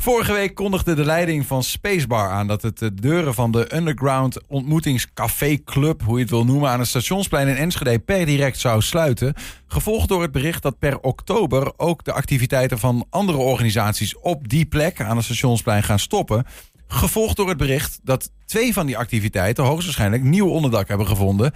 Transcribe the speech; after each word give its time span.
Vorige 0.00 0.32
week 0.32 0.54
kondigde 0.54 0.94
de 0.94 1.04
leiding 1.04 1.46
van 1.46 1.62
Spacebar 1.62 2.30
aan 2.30 2.46
dat 2.46 2.62
het 2.62 2.78
de 2.78 2.94
deuren 2.94 3.34
van 3.34 3.50
de 3.50 3.76
Underground 3.76 4.38
Ontmoetingscafé 4.46 5.56
Club, 5.64 6.02
hoe 6.02 6.14
je 6.14 6.20
het 6.20 6.30
wil 6.30 6.44
noemen, 6.44 6.70
aan 6.70 6.78
het 6.78 6.88
stationsplein 6.88 7.48
in 7.48 7.56
Enschede 7.56 7.98
per 7.98 8.26
direct 8.26 8.58
zou 8.58 8.82
sluiten. 8.82 9.34
Gevolgd 9.66 10.08
door 10.08 10.22
het 10.22 10.32
bericht 10.32 10.62
dat 10.62 10.78
per 10.78 11.00
oktober 11.00 11.72
ook 11.76 12.04
de 12.04 12.12
activiteiten 12.12 12.78
van 12.78 13.06
andere 13.10 13.38
organisaties 13.38 14.18
op 14.18 14.48
die 14.48 14.66
plek 14.66 15.00
aan 15.00 15.16
het 15.16 15.24
stationsplein 15.24 15.82
gaan 15.82 15.98
stoppen. 15.98 16.46
Gevolgd 16.88 17.36
door 17.36 17.48
het 17.48 17.58
bericht 17.58 18.00
dat 18.02 18.30
twee 18.44 18.72
van 18.72 18.86
die 18.86 18.98
activiteiten 18.98 19.64
hoogstwaarschijnlijk 19.64 20.22
nieuw 20.22 20.48
onderdak 20.48 20.88
hebben 20.88 21.06
gevonden 21.06 21.52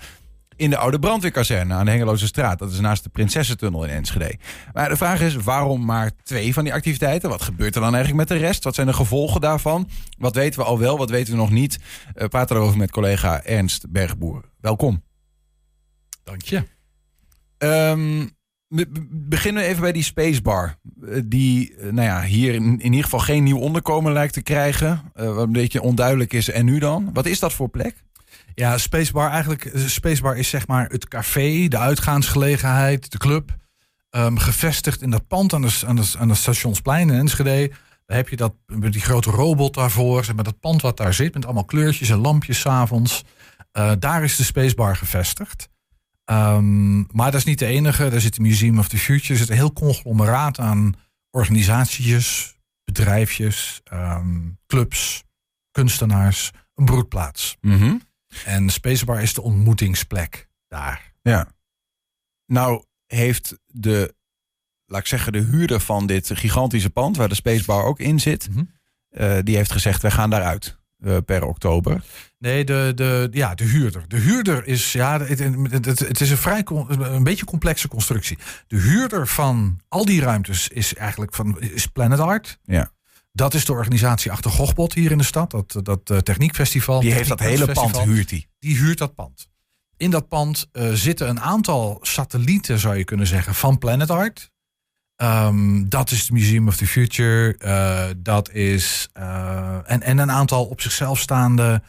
in 0.56 0.70
de 0.70 0.76
oude 0.76 0.98
brandweerkazerne 0.98 1.74
aan 1.74 1.84
de 1.84 1.90
Hengeloze 1.90 2.26
straat. 2.26 2.58
Dat 2.58 2.72
is 2.72 2.80
naast 2.80 3.02
de 3.02 3.08
Prinsessentunnel 3.08 3.84
in 3.84 3.90
Enschede. 3.90 4.38
Maar 4.72 4.88
de 4.88 4.96
vraag 4.96 5.20
is, 5.20 5.34
waarom 5.34 5.84
maar 5.84 6.10
twee 6.22 6.52
van 6.52 6.64
die 6.64 6.72
activiteiten? 6.72 7.28
Wat 7.30 7.42
gebeurt 7.42 7.74
er 7.74 7.80
dan 7.80 7.94
eigenlijk 7.94 8.28
met 8.28 8.38
de 8.38 8.44
rest? 8.46 8.64
Wat 8.64 8.74
zijn 8.74 8.86
de 8.86 8.92
gevolgen 8.92 9.40
daarvan? 9.40 9.88
Wat 10.18 10.34
weten 10.34 10.60
we 10.60 10.66
al 10.66 10.78
wel, 10.78 10.98
wat 10.98 11.10
weten 11.10 11.32
we 11.32 11.38
nog 11.38 11.50
niet? 11.50 11.78
We 12.14 12.28
praten 12.28 12.56
erover 12.56 12.78
met 12.78 12.90
collega 12.90 13.42
Ernst 13.42 13.90
Bergboer. 13.90 14.42
Welkom. 14.60 15.02
Dank 16.24 16.42
je. 16.42 16.62
Um, 17.58 18.30
beginnen 19.10 19.62
we 19.62 19.68
even 19.68 19.82
bij 19.82 19.92
die 19.92 20.02
spacebar. 20.02 20.76
Die 21.24 21.74
nou 21.80 22.08
ja, 22.08 22.22
hier 22.22 22.54
in, 22.54 22.64
in 22.64 22.82
ieder 22.82 23.04
geval 23.04 23.18
geen 23.18 23.42
nieuw 23.42 23.58
onderkomen 23.58 24.12
lijkt 24.12 24.32
te 24.32 24.42
krijgen. 24.42 25.12
Uh, 25.16 25.34
wat 25.34 25.46
een 25.46 25.52
beetje 25.52 25.82
onduidelijk 25.82 26.32
is. 26.32 26.50
En 26.50 26.64
nu 26.64 26.78
dan? 26.78 27.10
Wat 27.12 27.26
is 27.26 27.38
dat 27.38 27.52
voor 27.52 27.68
plek? 27.68 28.04
Ja, 28.54 28.78
Spacebar 28.78 29.30
eigenlijk. 29.30 29.70
Spacebar 29.74 30.36
is 30.36 30.48
zeg 30.48 30.66
maar 30.66 30.88
het 30.88 31.08
café, 31.08 31.68
de 31.68 31.78
uitgaansgelegenheid, 31.78 33.10
de 33.10 33.18
club. 33.18 33.56
Um, 34.10 34.38
gevestigd 34.38 35.02
in 35.02 35.10
dat 35.10 35.26
pand 35.26 35.52
aan 35.52 35.62
de, 35.62 35.80
aan, 35.86 35.96
de, 35.96 36.12
aan 36.18 36.36
stationsplein 36.36 37.10
in 37.10 37.18
Enschede. 37.18 37.70
Daar 38.06 38.16
heb 38.16 38.28
je 38.28 38.36
dat, 38.36 38.54
die 38.66 39.00
grote 39.00 39.30
robot 39.30 39.74
daarvoor. 39.74 40.24
Zeg 40.24 40.34
maar 40.34 40.44
dat 40.44 40.60
pand 40.60 40.82
wat 40.82 40.96
daar 40.96 41.14
zit 41.14 41.34
met 41.34 41.44
allemaal 41.44 41.64
kleurtjes 41.64 42.08
en 42.08 42.18
lampjes 42.18 42.60
s'avonds. 42.60 43.24
Uh, 43.72 43.92
daar 43.98 44.24
is 44.24 44.36
de 44.36 44.44
Spacebar 44.44 44.96
gevestigd. 44.96 45.68
Um, 46.24 47.06
maar 47.12 47.30
dat 47.30 47.40
is 47.40 47.44
niet 47.44 47.58
de 47.58 47.66
enige. 47.66 48.10
Daar 48.10 48.20
zit 48.20 48.34
het 48.34 48.44
Museum 48.44 48.78
of 48.78 48.88
the 48.88 48.98
Future. 48.98 49.32
Er 49.32 49.38
zit 49.38 49.48
een 49.48 49.56
heel 49.56 49.72
conglomeraat 49.72 50.58
aan 50.58 50.94
organisaties, 51.30 52.56
bedrijfjes, 52.84 53.80
um, 53.92 54.58
clubs, 54.66 55.24
kunstenaars. 55.70 56.50
Een 56.74 56.84
broedplaats. 56.84 57.56
Mm. 57.60 58.00
En 58.44 58.68
Spacebar 58.70 59.22
is 59.22 59.34
de 59.34 59.42
ontmoetingsplek 59.42 60.48
daar. 60.68 61.12
Ja. 61.22 61.48
Nou 62.46 62.84
heeft 63.06 63.56
de, 63.66 64.14
laat 64.86 65.00
ik 65.00 65.06
zeggen, 65.06 65.32
de 65.32 65.40
huurder 65.40 65.80
van 65.80 66.06
dit 66.06 66.30
gigantische 66.34 66.90
pand, 66.90 67.16
waar 67.16 67.28
de 67.28 67.34
Spacebar 67.34 67.84
ook 67.84 67.98
in 68.00 68.20
zit, 68.20 68.48
Mhm. 68.50 68.64
uh, 69.10 69.38
die 69.42 69.56
heeft 69.56 69.72
gezegd: 69.72 70.02
wij 70.02 70.10
gaan 70.10 70.30
daaruit 70.30 70.78
uh, 71.00 71.16
per 71.24 71.44
oktober. 71.44 72.04
Nee, 72.38 72.64
de, 72.64 72.92
de, 72.94 73.28
ja, 73.30 73.54
de 73.54 73.64
huurder. 73.64 74.08
De 74.08 74.16
huurder 74.16 74.66
is, 74.66 74.92
ja, 74.92 75.20
het, 75.20 75.38
het, 75.38 75.84
het, 75.84 75.98
het 75.98 76.20
is 76.20 76.30
een 76.30 76.36
vrij 76.36 76.62
een 76.64 77.22
beetje 77.22 77.44
complexe 77.44 77.88
constructie. 77.88 78.38
De 78.66 78.76
huurder 78.76 79.26
van 79.28 79.80
al 79.88 80.04
die 80.04 80.20
ruimtes 80.20 80.68
is 80.68 80.94
eigenlijk 80.94 81.34
van 81.34 81.60
is 81.60 81.86
Planet 81.86 82.18
Art. 82.18 82.58
Ja. 82.62 82.90
Dat 83.36 83.54
is 83.54 83.64
de 83.64 83.72
organisatie 83.72 84.32
achter 84.32 84.50
Gochbot 84.50 84.92
hier 84.94 85.10
in 85.10 85.18
de 85.18 85.24
stad, 85.24 85.50
dat, 85.50 85.76
dat 85.82 86.10
uh, 86.10 86.18
techniekfestival. 86.18 87.00
Die 87.00 87.12
heeft 87.12 87.28
dat 87.28 87.40
hele 87.40 87.72
pand, 87.72 88.00
huurt 88.00 88.28
die. 88.28 88.48
Die 88.58 88.76
huurt 88.76 88.98
dat 88.98 89.14
pand. 89.14 89.48
In 89.96 90.10
dat 90.10 90.28
pand 90.28 90.68
uh, 90.72 90.92
zitten 90.92 91.28
een 91.28 91.40
aantal 91.40 91.98
satellieten, 92.02 92.78
zou 92.78 92.96
je 92.96 93.04
kunnen 93.04 93.26
zeggen, 93.26 93.54
van 93.54 93.78
Planet 93.78 94.10
Art. 94.10 94.50
Um, 95.16 95.88
dat 95.88 96.10
is 96.10 96.20
het 96.20 96.30
Museum 96.30 96.68
of 96.68 96.76
the 96.76 96.86
Future. 96.86 97.56
Uh, 97.58 98.14
dat 98.16 98.50
is. 98.50 99.08
en, 99.12 100.02
en 100.02 100.18
een 100.18 100.30
aantal 100.30 100.64
op 100.64 100.80
zichzelf 100.80 101.18
staande 101.18 101.82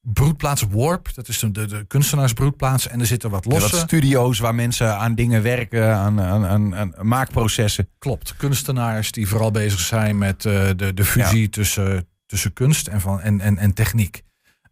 broedplaats 0.00 0.64
Warp. 0.70 1.14
Dat 1.14 1.28
is 1.28 1.38
de, 1.38 1.50
de, 1.50 1.66
de 1.66 1.84
kunstenaarsbroedplaats. 1.86 2.88
En 2.88 3.00
er 3.00 3.06
zitten 3.06 3.30
wat 3.30 3.44
losse... 3.44 3.66
Ja, 3.66 3.70
wat 3.72 3.80
studio's 3.80 4.38
waar 4.38 4.54
mensen 4.54 4.96
aan 4.96 5.14
dingen 5.14 5.42
werken, 5.42 5.96
aan, 5.96 6.20
aan, 6.20 6.46
aan, 6.46 6.76
aan 6.76 6.94
maakprocessen. 7.00 7.88
Klopt. 7.98 8.36
Kunstenaars 8.36 9.12
die 9.12 9.28
vooral 9.28 9.50
bezig 9.50 9.80
zijn 9.80 10.18
met 10.18 10.44
uh, 10.44 10.68
de, 10.76 10.94
de 10.94 11.04
fusie 11.04 11.42
ja. 11.42 11.48
tussen, 11.50 12.08
tussen 12.26 12.52
kunst 12.52 12.86
en, 12.86 13.00
van, 13.00 13.20
en, 13.20 13.40
en, 13.40 13.58
en 13.58 13.74
techniek. 13.74 14.22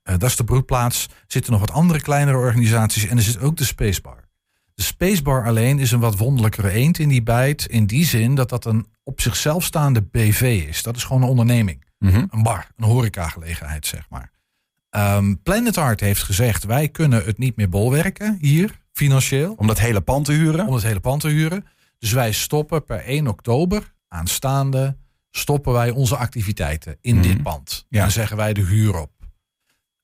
Uh, 0.04 0.18
dat 0.18 0.28
is 0.28 0.36
de 0.36 0.44
broedplaats. 0.44 1.04
Er 1.04 1.24
zitten 1.26 1.52
nog 1.52 1.60
wat 1.60 1.72
andere 1.72 2.00
kleinere 2.00 2.38
organisaties. 2.38 3.06
En 3.06 3.16
er 3.16 3.22
zit 3.22 3.40
ook 3.40 3.56
de 3.56 3.64
Spacebar. 3.64 4.26
De 4.74 4.82
Spacebar 4.82 5.46
alleen 5.46 5.78
is 5.78 5.92
een 5.92 6.00
wat 6.00 6.18
wonderlijkere 6.18 6.70
eend 6.70 6.98
in 6.98 7.08
die 7.08 7.22
bijt. 7.22 7.66
In 7.66 7.86
die 7.86 8.04
zin 8.04 8.34
dat 8.34 8.48
dat 8.48 8.64
een 8.64 8.86
op 9.02 9.20
zichzelf 9.20 9.64
staande 9.64 10.02
BV 10.02 10.64
is. 10.68 10.82
Dat 10.82 10.96
is 10.96 11.04
gewoon 11.04 11.22
een 11.22 11.28
onderneming. 11.28 11.84
Mm 11.98 12.10
-hmm. 12.10 12.28
Een 12.30 12.42
bar, 12.42 12.66
een 12.76 12.84
horecagelegenheid, 12.84 13.86
zeg 13.86 14.06
maar. 14.10 14.30
Um, 14.98 15.42
Planet 15.42 15.76
Art 15.76 16.00
heeft 16.00 16.22
gezegd: 16.22 16.64
wij 16.64 16.88
kunnen 16.88 17.24
het 17.24 17.38
niet 17.38 17.56
meer 17.56 17.68
bolwerken 17.68 18.38
hier, 18.40 18.78
financieel. 18.92 19.54
Om 19.56 19.66
dat 19.66 19.78
hele 19.78 20.00
pand 20.00 20.24
te 20.24 20.32
huren? 20.32 20.66
Om 20.66 20.74
het 20.74 20.82
hele 20.82 21.00
pand 21.00 21.20
te 21.20 21.28
huren. 21.28 21.64
Dus 21.98 22.12
wij 22.12 22.32
stoppen 22.32 22.84
per 22.84 22.98
1 23.04 23.26
oktober 23.26 23.94
aanstaande. 24.08 24.96
stoppen 25.30 25.72
wij 25.72 25.90
onze 25.90 26.16
activiteiten 26.16 26.96
in 27.00 27.16
Mhm. 27.16 27.26
mm. 27.26 27.32
dit 27.32 27.42
pand. 27.42 27.86
Ja. 27.88 28.00
Dan 28.00 28.10
zeggen 28.10 28.36
wij 28.36 28.52
de 28.52 28.60
huur 28.60 29.00
op. 29.00 29.12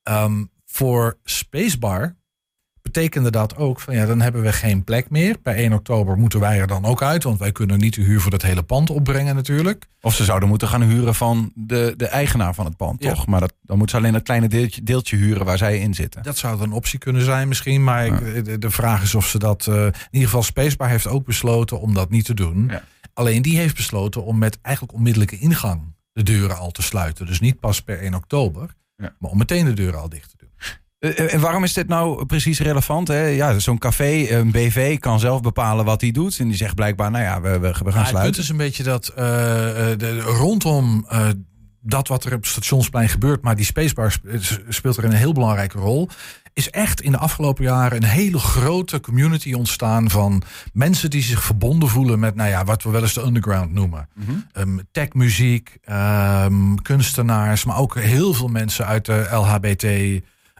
Um, 0.03 0.51
voor 0.65 1.19
Spacebar 1.23 2.15
betekende 2.95 3.31
dat 3.31 3.55
ook 3.57 3.79
van 3.79 3.95
ja, 3.95 4.05
dan 4.05 4.21
hebben 4.21 4.41
we 4.41 4.51
geen 4.53 4.83
plek 4.83 5.09
meer. 5.09 5.37
Per 5.37 5.55
1 5.55 5.73
oktober 5.73 6.17
moeten 6.17 6.39
wij 6.39 6.59
er 6.59 6.67
dan 6.67 6.85
ook 6.85 7.01
uit, 7.01 7.23
want 7.23 7.39
wij 7.39 7.51
kunnen 7.51 7.79
niet 7.79 7.93
de 7.93 8.01
huur 8.01 8.21
voor 8.21 8.31
dat 8.31 8.41
hele 8.41 8.63
pand 8.63 8.89
opbrengen 8.89 9.35
natuurlijk. 9.35 9.85
Of 10.01 10.15
ze 10.15 10.23
zouden 10.23 10.49
moeten 10.49 10.67
gaan 10.67 10.81
huren 10.83 11.15
van 11.15 11.51
de, 11.55 11.93
de 11.97 12.07
eigenaar 12.07 12.53
van 12.53 12.65
het 12.65 12.77
pand, 12.77 13.03
Ja. 13.03 13.13
toch? 13.13 13.27
Maar 13.27 13.39
dat, 13.39 13.53
dan 13.61 13.77
moeten 13.77 13.95
ze 13.95 14.01
alleen 14.01 14.13
dat 14.15 14.23
kleine 14.23 14.47
deeltje, 14.47 14.83
deeltje 14.83 15.17
huren 15.17 15.45
waar 15.45 15.57
zij 15.57 15.79
in 15.79 15.93
zitten. 15.93 16.23
Dat 16.23 16.37
zou 16.37 16.61
een 16.61 16.71
optie 16.71 16.99
kunnen 16.99 17.21
zijn 17.21 17.47
misschien, 17.47 17.83
maar 17.83 18.05
ik, 18.05 18.45
de, 18.45 18.57
de 18.57 18.71
vraag 18.71 19.03
is 19.03 19.15
of 19.15 19.27
ze 19.27 19.39
dat... 19.39 19.65
Uh, 19.69 19.75
in 19.85 19.93
ieder 20.11 20.27
geval 20.29 20.43
Spacebar 20.43 20.89
heeft 20.89 21.07
ook 21.07 21.25
besloten 21.25 21.79
om 21.79 21.93
dat 21.93 22.09
niet 22.09 22.25
te 22.25 22.33
doen. 22.33 22.67
Ja. 22.69 22.83
Alleen 23.13 23.41
die 23.41 23.57
heeft 23.57 23.75
besloten 23.75 24.23
om 24.23 24.37
met 24.37 24.57
eigenlijk 24.61 24.95
onmiddellijke 24.97 25.37
ingang 25.39 25.81
de 26.13 26.23
deuren 26.23 26.57
al 26.57 26.71
te 26.71 26.81
sluiten. 26.81 27.25
Dus 27.25 27.39
niet 27.39 27.59
pas 27.59 27.81
per 27.81 27.99
1 27.99 28.13
oktober, 28.13 28.75
maar 28.97 29.31
om 29.31 29.37
meteen 29.37 29.65
de 29.65 29.73
deuren 29.73 29.99
al 30.01 30.09
dicht 30.09 30.34
en 31.13 31.39
waarom 31.39 31.63
is 31.63 31.73
dit 31.73 31.87
nou 31.87 32.25
precies 32.25 32.59
relevant? 32.59 33.07
Hè? 33.07 33.25
Ja, 33.25 33.59
zo'n 33.59 33.77
café, 33.77 34.27
een 34.29 34.51
BV, 34.51 34.99
kan 34.99 35.19
zelf 35.19 35.41
bepalen 35.41 35.85
wat 35.85 36.01
hij 36.01 36.11
doet. 36.11 36.39
En 36.39 36.47
die 36.47 36.57
zegt 36.57 36.75
blijkbaar, 36.75 37.11
nou 37.11 37.23
ja, 37.23 37.41
we, 37.41 37.49
we, 37.49 37.59
we 37.59 37.73
gaan 37.73 37.83
Maar 37.83 37.83
het 37.85 37.93
punt 37.93 38.07
sluiten. 38.07 38.41
is 38.41 38.49
een 38.49 38.57
beetje 38.57 38.83
dat 38.83 39.09
uh, 39.09 39.15
de, 39.97 40.19
rondom 40.19 41.05
uh, 41.11 41.27
dat 41.81 42.07
wat 42.07 42.23
er 42.23 42.33
op 42.33 42.39
het 42.39 42.49
stationsplein 42.49 43.09
gebeurt, 43.09 43.41
maar 43.41 43.55
die 43.55 43.65
spacebar 43.65 44.17
speelt 44.69 44.97
er 44.97 45.03
een 45.03 45.11
heel 45.11 45.33
belangrijke 45.33 45.77
rol. 45.77 46.09
Is 46.53 46.69
echt 46.69 47.01
in 47.01 47.11
de 47.11 47.17
afgelopen 47.17 47.63
jaren 47.63 47.97
een 47.97 48.09
hele 48.09 48.39
grote 48.39 48.99
community 48.99 49.53
ontstaan 49.53 50.09
van 50.09 50.41
mensen 50.73 51.09
die 51.09 51.21
zich 51.21 51.43
verbonden 51.43 51.89
voelen 51.89 52.19
met, 52.19 52.35
nou 52.35 52.49
ja, 52.49 52.63
wat 52.63 52.83
we 52.83 52.89
wel 52.89 53.01
eens 53.01 53.13
de 53.13 53.21
underground 53.21 53.73
noemen. 53.73 54.07
Mm 54.13 54.25
-hmm. 54.25 54.45
um, 54.57 54.79
techmuziek, 54.91 55.77
um, 55.89 56.81
kunstenaars, 56.81 57.65
maar 57.65 57.77
ook 57.77 57.99
heel 57.99 58.33
veel 58.33 58.47
mensen 58.47 58.85
uit 58.85 59.05
de 59.05 59.27
LHBT 59.31 59.83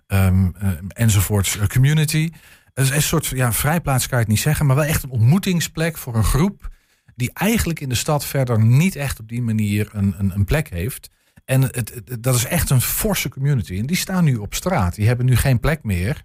um, 0.08 0.56
enzovoorts 0.88 1.56
uh, 1.56 1.66
community. 1.66 2.32
Is 2.74 2.90
een 2.90 3.02
soort 3.02 3.26
ja, 3.26 3.54
vrijplaats 3.54 4.08
kan 4.08 4.18
je 4.18 4.24
het 4.24 4.34
niet 4.34 4.42
zeggen, 4.42 4.66
maar 4.66 4.76
wel 4.76 4.86
echt 4.86 5.04
een 5.04 5.10
ontmoetingsplek 5.10 5.98
voor 5.98 6.16
een 6.16 6.24
groep 6.24 6.74
die 7.16 7.32
eigenlijk 7.34 7.80
in 7.80 7.90
de 7.90 7.96
stad 7.96 8.26
verder 8.26 8.64
niet 8.64 8.96
echt 8.96 9.20
op 9.20 9.28
die 9.28 9.42
manier 9.42 9.90
een, 9.92 10.16
een, 10.18 10.32
een 10.36 10.46
plek 10.46 10.70
heeft. 10.70 11.10
En 11.46 11.62
het, 11.62 12.02
dat 12.20 12.36
is 12.36 12.46
echt 12.46 12.70
een 12.70 12.82
forse 12.82 13.30
community. 13.30 13.78
En 13.78 13.86
die 13.86 13.98
staan 13.98 14.24
nu 14.24 14.36
op 14.36 14.54
straat. 14.54 14.96
Die 14.96 15.08
hebben 15.08 15.26
nu 15.26 15.36
geen 15.36 15.60
plek 15.60 15.84
meer 15.84 16.25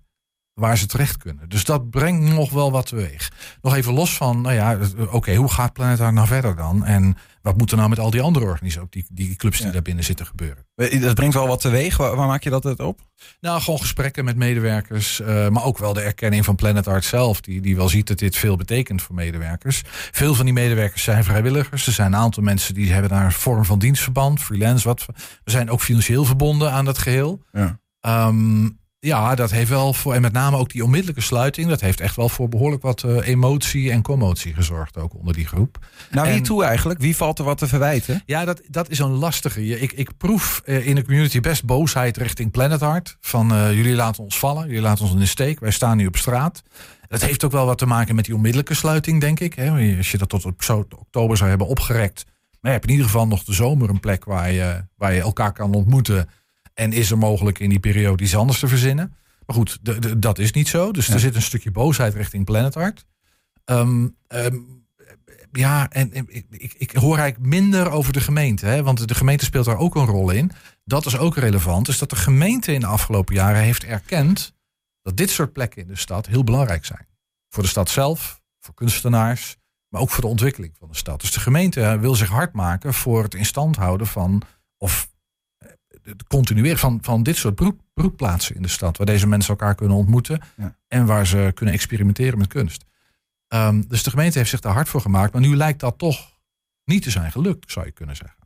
waar 0.61 0.79
ze 0.79 0.87
terecht 0.87 1.17
kunnen. 1.17 1.49
Dus 1.49 1.65
dat 1.65 1.91
brengt 1.91 2.35
nog 2.35 2.51
wel 2.51 2.71
wat 2.71 2.87
teweeg. 2.87 3.31
Nog 3.63 3.75
even 3.75 3.93
los 3.93 4.17
van, 4.17 4.41
nou 4.41 4.55
ja, 4.55 4.79
oké, 4.99 5.17
okay, 5.17 5.37
hoe 5.37 5.51
gaat 5.51 5.73
Planet 5.73 6.01
Art 6.01 6.15
nou 6.15 6.27
verder 6.27 6.57
dan? 6.57 6.85
En 6.85 7.17
wat 7.43 7.57
moet 7.57 7.71
er 7.71 7.77
nou 7.77 7.89
met 7.89 7.99
al 7.99 8.11
die 8.11 8.21
andere 8.21 8.45
organisaties, 8.45 8.83
ook 8.83 8.93
die, 8.93 9.07
die 9.13 9.37
clubs 9.37 9.57
die 9.57 9.67
ja. 9.67 9.73
daar 9.73 9.83
binnen 9.83 10.05
zitten 10.05 10.27
gebeuren? 10.27 10.67
Dat 11.01 11.15
brengt 11.15 11.35
wel 11.35 11.47
wat 11.47 11.61
teweeg. 11.61 11.97
Waar, 11.97 12.17
waar 12.17 12.27
maak 12.27 12.43
je 12.43 12.51
dat 12.51 12.79
op? 12.79 13.01
Nou, 13.41 13.61
gewoon 13.61 13.81
gesprekken 13.81 14.25
met 14.25 14.37
medewerkers. 14.37 15.21
Uh, 15.21 15.49
maar 15.49 15.65
ook 15.65 15.79
wel 15.79 15.93
de 15.93 16.01
erkenning 16.01 16.45
van 16.45 16.55
Planet 16.55 16.87
Art 16.87 17.05
zelf. 17.05 17.41
Die, 17.41 17.61
die 17.61 17.77
wel 17.77 17.89
ziet 17.89 18.07
dat 18.07 18.19
dit 18.19 18.37
veel 18.37 18.57
betekent 18.57 19.03
voor 19.03 19.15
medewerkers. 19.15 19.83
Veel 20.11 20.35
van 20.35 20.45
die 20.45 20.55
medewerkers 20.55 21.03
zijn 21.03 21.25
vrijwilligers. 21.25 21.87
Er 21.87 21.93
zijn 21.93 22.13
een 22.13 22.19
aantal 22.19 22.43
mensen 22.43 22.75
die 22.75 22.93
hebben 22.93 23.11
daar 23.11 23.25
een 23.25 23.33
vorm 23.33 23.65
van 23.65 23.79
dienstverband, 23.79 24.41
freelance. 24.41 24.89
Wat. 24.89 25.07
We 25.45 25.51
zijn 25.51 25.71
ook 25.71 25.81
financieel 25.81 26.25
verbonden 26.25 26.73
aan 26.73 26.85
dat 26.85 26.99
geheel. 26.99 27.43
Ja. 27.53 27.79
Um, 28.27 28.79
ja, 29.01 29.35
dat 29.35 29.51
heeft 29.51 29.71
wel 29.71 29.93
voor, 29.93 30.15
en 30.15 30.21
met 30.21 30.33
name 30.33 30.57
ook 30.57 30.71
die 30.71 30.85
onmiddellijke 30.85 31.21
sluiting, 31.21 31.69
dat 31.69 31.81
heeft 31.81 32.01
echt 32.01 32.17
wel 32.17 32.29
voor 32.29 32.49
behoorlijk 32.49 32.83
wat 32.83 33.03
uh, 33.03 33.27
emotie 33.27 33.91
en 33.91 34.03
commotie 34.03 34.55
gezorgd, 34.55 34.97
ook 34.97 35.15
onder 35.15 35.35
die 35.35 35.47
groep. 35.47 35.79
Nou, 36.11 36.33
wie 36.33 36.41
toe 36.41 36.65
eigenlijk? 36.65 37.01
Wie 37.01 37.17
valt 37.17 37.39
er 37.39 37.45
wat 37.45 37.59
te 37.59 37.67
verwijten? 37.67 38.23
Ja, 38.27 38.45
dat, 38.45 38.63
dat 38.69 38.91
is 38.91 38.99
een 38.99 39.11
lastige. 39.11 39.67
Ik, 39.67 39.93
ik 39.93 40.17
proef 40.17 40.63
uh, 40.65 40.87
in 40.87 40.95
de 40.95 41.05
community 41.05 41.41
best 41.41 41.65
boosheid 41.65 42.17
richting 42.17 42.51
Planet 42.51 42.83
Art. 42.83 43.17
Van 43.21 43.53
uh, 43.53 43.73
jullie 43.73 43.95
laten 43.95 44.23
ons 44.23 44.39
vallen, 44.39 44.67
jullie 44.67 44.83
laten 44.83 45.05
ons 45.05 45.13
in 45.13 45.19
de 45.19 45.27
steek, 45.27 45.61
wij 45.61 45.71
staan 45.71 45.97
nu 45.97 46.07
op 46.07 46.17
straat. 46.17 46.63
Dat 47.09 47.23
heeft 47.23 47.45
ook 47.45 47.53
wel 47.53 47.67
wat 47.67 47.79
te 47.79 47.87
maken 47.87 48.15
met 48.15 48.25
die 48.25 48.35
onmiddellijke 48.35 48.75
sluiting, 48.75 49.21
denk 49.21 49.41
ik. 49.41 49.55
Hè? 49.55 49.97
Als 49.97 50.11
je 50.11 50.19
dat 50.19 50.29
tot 50.29 50.45
op 50.45 50.63
oktober 50.99 51.37
zou 51.37 51.49
hebben 51.49 51.67
opgerekt, 51.67 52.25
Maar 52.61 52.71
je 52.71 52.77
hebt 52.79 52.85
in 52.85 52.91
ieder 52.91 53.07
geval 53.07 53.27
nog 53.27 53.45
de 53.45 53.53
zomer 53.53 53.91
een 53.91 54.01
plek 54.01 54.25
waar 54.25 54.53
je, 54.53 54.85
waar 54.97 55.13
je 55.13 55.21
elkaar 55.21 55.53
kan 55.53 55.75
ontmoeten. 55.75 56.29
En 56.81 56.93
is 56.93 57.11
er 57.11 57.19
mogelijk 57.19 57.59
in 57.59 57.69
die 57.69 57.81
periode 57.81 58.23
iets 58.23 58.37
anders 58.37 58.59
te 58.59 58.69
verzinnen. 58.69 59.15
Maar 59.47 59.57
goed, 59.57 59.79
dat 60.23 60.39
is 60.39 60.53
niet 60.53 60.69
zo. 60.69 60.93
Dus 60.93 61.07
Ja. 61.07 61.13
er 61.13 61.21
zit 61.21 61.35
een 61.35 61.43
stukje 61.43 61.71
boosheid 61.71 62.15
richting 62.15 62.45
Planet 62.45 62.77
Art. 62.77 63.07
Ehm, 63.65 64.09
ehm, 64.27 64.57
ja, 65.53 65.91
en, 65.91 66.15
ik, 66.15 66.47
ik, 66.51 66.75
ik 66.79 66.91
hoor 66.91 67.19
eigenlijk 67.19 67.51
minder 67.51 67.91
over 67.91 68.13
de 68.13 68.21
gemeente. 68.21 68.67
Hè, 68.67 68.83
want 68.83 69.09
de 69.09 69.15
gemeente 69.15 69.45
speelt 69.45 69.65
daar 69.65 69.77
ook 69.77 69.95
een 69.95 70.07
rol 70.07 70.31
in. 70.31 70.51
Dat 70.85 71.07
is 71.07 71.19
ook 71.19 71.37
relevant. 71.37 71.89
Is 71.89 71.99
dat 71.99 72.11
de 72.11 72.17
gemeente 72.17 72.73
in 72.73 72.81
de 72.81 72.87
afgelopen 72.87 73.35
jaren 73.35 73.63
heeft 73.63 73.85
erkend... 73.85 74.55
dat 75.03 75.17
dit 75.17 75.31
soort 75.31 75.53
plekken 75.53 75.83
in 75.83 75.89
de 75.89 75.97
stad 75.97 76.27
heel 76.27 76.45
belangrijk 76.45 76.85
zijn. 76.85 77.07
Voor 77.49 77.63
de 77.63 77.69
stad 77.69 77.89
zelf, 77.91 78.41
voor 78.61 78.75
kunstenaars... 78.75 79.57
maar 79.89 80.01
ook 80.01 80.11
voor 80.11 80.23
de 80.23 80.27
ontwikkeling 80.27 80.77
van 80.79 80.89
de 80.89 80.97
stad. 80.97 81.21
Dus 81.21 81.33
de 81.33 81.41
gemeente 81.41 81.99
wil 81.99 82.15
zich 82.15 82.29
hard 82.29 82.53
maken 82.53 82.95
voor 82.95 83.23
het 83.23 83.35
in 83.35 83.47
stand 83.47 83.77
houden 83.77 84.07
van... 84.07 84.43
of 84.79 85.10
het 86.03 86.25
continueren 86.27 86.79
van, 86.79 86.99
van 87.03 87.23
dit 87.23 87.37
soort 87.37 87.61
broekplaatsen 87.95 88.55
in 88.57 88.63
de 88.63 88.69
stad. 88.69 88.97
Waar 88.97 89.07
deze 89.07 89.27
mensen 89.27 89.51
elkaar 89.51 89.75
kunnen 89.75 89.97
ontmoeten. 89.97 90.41
Ja. 90.57 90.77
En 90.89 91.07
waar 91.07 91.27
ze 91.27 91.51
kunnen 91.55 91.75
experimenteren 91.75 92.39
met 92.39 92.47
kunst. 92.47 92.85
Ehm, 93.49 93.83
dus 93.89 94.03
de 94.03 94.11
gemeente 94.11 94.39
heeft 94.39 94.51
zich 94.51 94.61
daar 94.61 94.73
hard 94.73 94.89
voor 94.89 95.01
gemaakt. 95.01 95.33
Maar 95.33 95.43
nu 95.43 95.57
lijkt 95.57 95.81
dat 95.81 95.99
toch 95.99 96.39
niet 96.85 97.03
te 97.03 97.11
zijn 97.11 97.33
gelukt, 97.33 97.73
zou 97.73 97.87
je 97.87 97.93
kunnen 97.93 98.17
zeggen. 98.17 98.39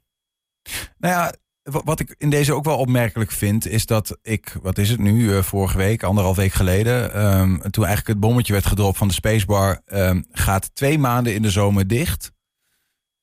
Nou 0.99 1.15
ja, 1.15 1.33
wa- 1.63 1.83
wat 1.85 2.01
ik 2.01 2.15
in 2.19 2.31
deze 2.31 2.55
ook 2.55 2.65
wel 2.65 2.79
opmerkelijk 2.79 3.31
vind, 3.31 3.67
is 3.67 3.87
dat 3.87 4.19
ik, 4.23 4.57
wat 4.63 4.79
is 4.79 4.91
het 4.91 5.01
nu, 5.01 5.37
eh, 5.37 5.43
vorige 5.43 5.77
week, 5.77 6.03
anderhalf 6.03 6.37
week 6.37 6.53
geleden, 6.53 7.13
ehm, 7.15 7.59
toen 7.59 7.85
eigenlijk 7.85 8.07
het 8.07 8.21
bommetje 8.21 8.53
werd 8.53 8.67
gedropt 8.67 8.99
van 8.99 9.09
de 9.09 9.15
Spacebar, 9.15 9.81
ehm, 9.85 10.23
gaat 10.31 10.75
twee 10.75 10.99
maanden 10.99 11.35
in 11.35 11.43
de 11.43 11.51
zomer 11.51 11.87
dicht. 11.87 12.33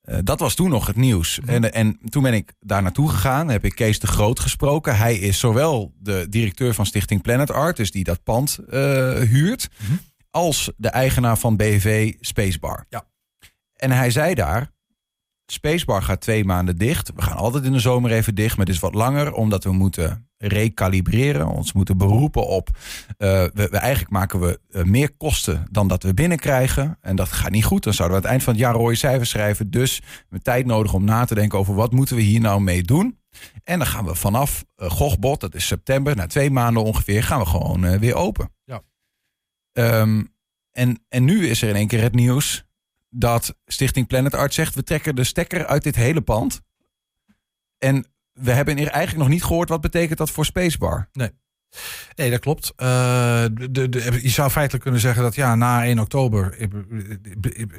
Eh, 0.02 0.18
dat 0.24 0.40
was 0.40 0.54
toen 0.54 0.70
nog 0.70 0.86
het 0.86 0.96
nieuws. 0.96 1.40
En, 1.46 1.72
en 1.72 1.98
toen 2.08 2.22
ben 2.22 2.34
ik 2.34 2.52
daar 2.60 2.82
naartoe 2.82 3.08
gegaan, 3.08 3.48
heb 3.48 3.64
ik 3.64 3.74
Kees 3.74 3.98
de 3.98 4.06
Groot 4.06 4.40
gesproken. 4.40 4.96
Hij 4.96 5.16
is 5.18 5.38
zowel 5.38 5.92
de 5.98 6.26
directeur 6.30 6.74
van 6.74 6.86
Stichting 6.86 7.22
Planet 7.22 7.50
Art, 7.50 7.76
dus 7.76 7.90
die 7.90 8.04
dat 8.04 8.22
pand 8.22 8.58
eh, 8.58 8.78
huurt, 9.20 9.68
Mhm. 9.82 9.92
als 10.30 10.72
de 10.76 10.88
eigenaar 10.88 11.38
van 11.38 11.56
BV 11.56 12.12
Spacebar. 12.20 12.86
Ja. 12.88 13.04
En 13.76 13.90
hij 13.90 14.10
zei 14.10 14.34
daar, 14.34 14.70
Spacebar 15.46 16.02
gaat 16.02 16.20
twee 16.20 16.44
maanden 16.44 16.76
dicht. 16.78 17.12
We 17.14 17.22
gaan 17.22 17.36
altijd 17.36 17.64
in 17.64 17.72
de 17.72 17.78
zomer 17.80 18.10
even 18.12 18.34
dicht, 18.34 18.56
maar 18.56 18.66
het 18.66 18.74
is 18.74 18.80
wat 18.80 18.94
langer 18.94 19.32
omdat 19.32 19.64
we 19.64 19.72
moeten 19.72 20.30
recalibreren, 20.48 21.46
ons 21.46 21.72
moeten 21.72 21.96
beroepen 21.96 22.46
op. 22.46 22.68
eh, 23.18 23.28
we, 23.54 23.68
we 23.70 23.76
eigenlijk 23.76 24.12
maken 24.12 24.40
we 24.40 24.60
eh, 24.70 24.82
meer 24.82 25.16
kosten 25.16 25.66
dan 25.70 25.88
dat 25.88 26.02
we 26.02 26.14
binnenkrijgen. 26.14 26.98
En 27.00 27.16
dat 27.16 27.28
gaat 27.28 27.50
niet 27.50 27.64
goed. 27.64 27.82
Dan 27.82 27.94
zouden 27.94 28.18
we 28.18 28.22
aan 28.24 28.30
het 28.30 28.42
eind 28.42 28.42
van 28.42 28.52
het 28.52 28.62
jaar 28.62 28.82
rode 28.82 28.94
cijfers 28.94 29.30
schrijven. 29.30 29.70
Dus 29.70 29.98
we 29.98 30.04
hebben 30.20 30.42
tijd 30.42 30.66
nodig 30.66 30.94
om 30.94 31.04
na 31.04 31.24
te 31.24 31.34
denken 31.34 31.58
over 31.58 31.74
wat 31.74 31.92
moeten 31.92 32.16
we 32.16 32.22
hier 32.22 32.40
nou 32.40 32.60
mee 32.60 32.82
doen. 32.82 33.18
En 33.64 33.78
dan 33.78 33.86
gaan 33.86 34.04
we 34.04 34.14
vanaf 34.14 34.64
uh, 34.76 34.90
Gochbot, 34.90 35.40
dat 35.40 35.54
is 35.54 35.66
september, 35.66 36.16
na 36.16 36.26
twee 36.26 36.50
maanden 36.50 36.82
ongeveer, 36.82 37.22
gaan 37.22 37.38
we 37.38 37.46
gewoon 37.46 37.84
eh, 37.84 37.98
weer 37.98 38.14
open. 38.14 38.52
Ja. 38.64 38.82
Ehm, 39.72 40.22
en, 40.70 41.04
en 41.08 41.24
nu 41.24 41.48
is 41.48 41.62
er 41.62 41.68
in 41.68 41.74
één 41.74 41.86
keer 41.86 42.02
het 42.02 42.14
nieuws 42.14 42.64
dat 43.10 43.56
Stichting 43.66 44.06
Planet 44.06 44.34
Art 44.34 44.54
zegt... 44.54 44.74
we 44.74 44.82
trekken 44.82 45.16
de 45.16 45.24
stekker 45.24 45.66
uit 45.66 45.82
dit 45.82 45.96
hele 45.96 46.20
pand. 46.20 46.60
En 47.78 48.06
we 48.32 48.52
hebben 48.52 48.76
eigenlijk 48.76 49.16
nog 49.16 49.28
niet 49.28 49.44
gehoord... 49.44 49.68
wat 49.68 49.80
betekent 49.80 50.18
dat 50.18 50.30
voor 50.30 50.44
Spacebar? 50.44 51.08
Nee, 52.14 52.30
dat 52.30 52.40
klopt. 52.40 52.72
Uh, 52.76 53.44
de, 53.70 53.88
de, 53.88 54.18
je 54.22 54.28
zou 54.28 54.50
feitelijk 54.50 54.82
kunnen 54.82 55.00
zeggen 55.00 55.22
dat 55.22 55.34
ja, 55.34 55.54
na 55.54 55.84
1 55.84 55.98
oktober 55.98 56.56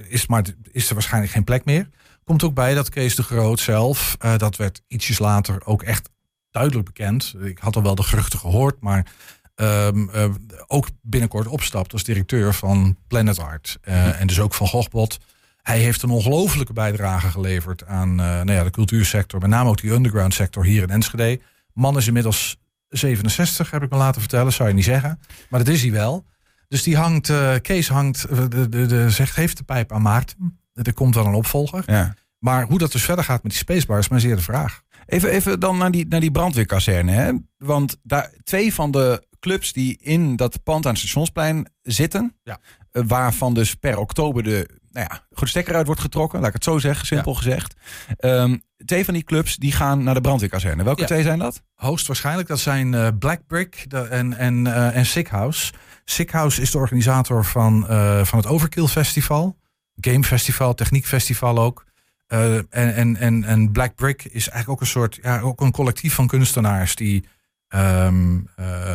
is, 0.08 0.28
maar, 0.28 0.46
is 0.72 0.88
er 0.88 0.94
waarschijnlijk 0.94 1.34
geen 1.34 1.44
plek 1.44 1.66
meer. 1.66 1.90
Komt 2.24 2.44
ook 2.44 2.54
bij 2.54 2.74
dat 2.74 2.90
Kees 2.90 3.16
de 3.16 3.24
Groot 3.24 3.60
zelf, 3.60 4.18
uh, 4.26 4.38
dat 4.38 4.56
werd 4.56 4.82
ietsjes 4.88 5.20
later 5.20 5.66
ook 5.66 5.84
echt 5.84 6.10
duidelijk 6.52 6.86
bekend. 6.86 7.36
Ik 7.42 7.60
had 7.60 7.76
al 7.76 7.84
wel 7.84 7.96
de 7.96 8.04
geruchten 8.04 8.40
gehoord, 8.40 8.82
maar 8.82 9.12
um, 9.56 10.10
uh, 10.16 10.26
ook 10.68 10.88
binnenkort 11.02 11.48
opstapt 11.48 11.94
als 11.94 12.04
directeur 12.04 12.54
van 12.54 12.98
Planet 13.08 13.40
Art. 13.40 13.78
Uh, 13.84 14.22
en 14.22 14.28
dus 14.28 14.40
ook 14.40 14.54
van 14.54 14.68
Gochbot. 14.68 15.18
Hij 15.64 15.80
heeft 15.80 16.02
een 16.02 16.10
ongelofelijke 16.10 16.74
bijdrage 16.74 17.28
geleverd 17.28 17.86
aan 17.86 18.10
uh, 18.10 18.18
nou 18.18 18.52
ja, 18.52 18.64
de 18.64 18.70
cultuursector, 18.70 19.40
met 19.40 19.50
name 19.50 19.70
ook 19.70 19.82
die 19.82 19.92
underground 19.92 20.34
sector 20.34 20.66
hier 20.66 20.82
in 20.82 20.90
Enschede. 20.90 21.42
Man 21.74 21.98
is 21.98 22.08
inmiddels 22.08 22.58
67, 22.90 23.72
heb 23.72 23.84
ik 23.84 23.90
me 23.90 23.98
laten 23.98 24.22
vertellen, 24.22 24.54
zou 24.54 24.70
je 24.70 24.76
niet 24.76 24.84
zeggen. 24.84 25.20
Maar 25.50 25.64
dat 25.64 25.74
is 25.74 25.82
hij 25.82 25.92
wel. 25.92 26.26
Dus 26.68 26.84
die 26.84 26.98
hangt, 26.98 27.30
uh, 27.30 27.54
Kees 27.62 27.88
hangt, 27.88 28.26
uh, 28.32 28.38
de, 28.50 28.70
de, 28.70 28.86
de, 28.86 29.10
zegt, 29.10 29.36
heeft 29.36 29.58
de 29.58 29.64
pijp 29.64 29.92
aan 29.92 30.02
Maarten. 30.02 30.60
Er 30.74 30.94
komt 30.94 31.16
wel 31.16 31.26
een 31.26 31.34
opvolger. 31.34 31.84
Ja. 31.86 32.16
Maar 32.40 32.66
hoe 32.66 32.78
dat 32.78 32.92
dus 32.92 33.04
verder 33.04 33.26
gaat 33.26 33.44
met 33.44 33.52
die 33.52 33.62
spacebar 33.62 34.00
is 34.00 34.08
maar 34.08 34.20
zeer 34.20 34.36
de 34.36 34.42
vraag. 34.42 34.82
Even, 35.06 35.30
even 35.30 35.60
dan 35.60 35.78
naar 35.78 35.92
die, 35.92 36.08
naar 36.08 36.20
die 36.20 36.32
brandweerkazerne. 36.32 37.12
Hè? 37.12 37.32
Want 37.58 37.98
daar, 38.04 38.32
twee 38.44 38.74
van 38.74 38.92
de 38.92 39.28
clubs 39.40 39.74
die 39.74 39.98
in 40.02 40.36
dat 40.36 40.64
pand 40.64 40.86
aan 40.86 40.92
het 40.92 41.00
stationsplein 41.00 41.68
zitten... 41.82 42.36
Ja. 42.44 42.60
Waarvan 42.92 43.54
dus 43.54 43.76
per 43.76 43.98
oktober 43.98 44.44
de, 44.44 44.70
nou 44.92 45.08
ja, 45.10 45.26
de 45.44 45.50
stekker 45.50 45.76
uit 45.76 45.86
wordt 45.86 46.02
getrokken... 46.02 46.40
laat 46.40 46.48
ik 46.48 46.54
het 46.54 46.64
zo 46.64 46.80
zeggen, 46.80 47.06
simpel 47.06 47.32
ja. 47.32 47.38
gezegd. 47.38 47.76
Um, 48.20 48.62
twee 48.86 49.06
van 49.06 49.14
die 49.14 49.24
clubs 49.24 49.56
die 49.56 49.72
gaan 49.72 50.04
naar 50.04 50.14
de 50.14 50.22
brandweerkazerne. 50.22 50.84
Welke 50.84 51.02
ja. 51.02 51.08
twee 51.08 51.24
zijn 51.24 51.40
dat? 51.40 51.62
Hoogstwaarschijnlijk, 51.74 52.48
dat 52.48 52.60
zijn 52.60 52.94
uh, 52.94 53.08
Black 53.20 53.48
Brick 53.48 53.86
de, 53.88 53.98
en, 53.98 54.38
en, 54.38 54.66
uh, 54.66 54.96
en 54.96 55.06
Sick 55.06 55.28
House. 55.28 55.74
Sick 56.06 56.32
House 56.32 56.62
is 56.62 56.72
de 56.72 56.78
organisator 56.78 57.46
van, 57.46 57.86
uh, 57.90 58.24
van 58.24 58.40
het 58.40 58.48
Overkill 58.48 58.88
Festival. 58.88 59.58
Game 59.96 60.24
Festival, 60.24 60.74
Techniek 60.74 61.06
Festival 61.06 61.60
ook. 61.60 61.86
En, 62.28 62.68
en, 62.70 63.16
en, 63.16 63.44
en 63.44 63.72
Black 63.72 63.96
Brick 63.96 64.24
is 64.24 64.50
eigenlijk 64.50 64.70
ook 64.70 64.82
een 64.82 64.88
soort, 64.88 65.20
ja, 65.22 65.40
ook 65.40 65.62
een 65.62 65.72
collectief 65.72 66.14
van 66.14 66.28
kunstenaars 66.28 66.96
die, 66.96 67.26
um, 67.70 68.50